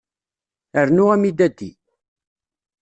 Rnu 0.85 1.05
amidadi. 1.13 1.69